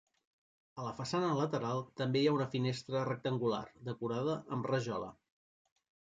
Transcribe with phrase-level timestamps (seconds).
[0.77, 3.61] A la façana lateral també hi ha una finestra rectangular
[3.93, 5.13] decorada amb rajola.